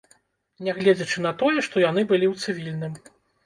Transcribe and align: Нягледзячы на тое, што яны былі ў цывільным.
Нягледзячы 0.67 1.27
на 1.27 1.33
тое, 1.43 1.59
што 1.69 1.87
яны 1.87 2.09
былі 2.15 2.25
ў 2.33 2.59
цывільным. 2.59 3.01